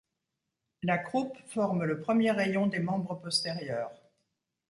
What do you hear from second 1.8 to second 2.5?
le premier